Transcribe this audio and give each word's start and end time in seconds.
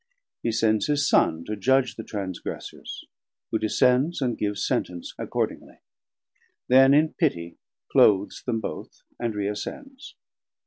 He 0.41 0.51
sends 0.51 0.87
his 0.87 1.07
Son 1.07 1.45
to 1.45 1.55
judge 1.55 1.95
the 1.95 2.03
Transgressors, 2.03 3.05
who 3.51 3.59
descends 3.59 4.19
and 4.19 4.35
gives 4.35 4.65
Sentence 4.65 5.13
accordingly; 5.19 5.77
then 6.67 6.95
in 6.95 7.13
pity 7.13 7.59
cloaths 7.91 8.41
them 8.41 8.59
both, 8.61 9.03
and 9.19 9.35
reascends. 9.35 10.15